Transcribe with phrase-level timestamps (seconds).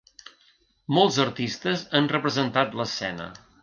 [0.99, 3.35] Molts artistes han representat l'escena.